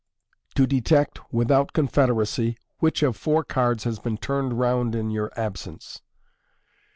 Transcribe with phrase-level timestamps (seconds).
[0.55, 4.95] To Detect, without Con 1 roe racy, which of Four Cards has been Turned Round
[4.95, 6.01] in your Absence.